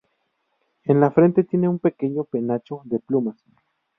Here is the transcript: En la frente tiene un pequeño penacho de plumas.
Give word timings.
En 0.85 0.99
la 0.99 1.11
frente 1.11 1.43
tiene 1.43 1.69
un 1.69 1.77
pequeño 1.77 2.23
penacho 2.23 2.81
de 2.85 2.97
plumas. 2.97 3.45